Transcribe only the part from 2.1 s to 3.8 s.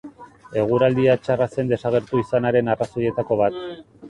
izanaren arrazoietako bat.